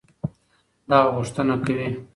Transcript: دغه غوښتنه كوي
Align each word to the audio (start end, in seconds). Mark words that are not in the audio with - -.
دغه 0.89 1.09
غوښتنه 1.15 1.55
كوي 1.65 1.87